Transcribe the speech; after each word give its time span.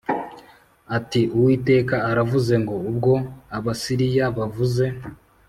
ati 0.97 1.21
“Uwiteka 1.35 1.95
aravuze 2.09 2.53
ngo: 2.63 2.75
Ubwo 2.89 3.13
Abasiriya 3.57 4.25
bavuze 4.37 4.85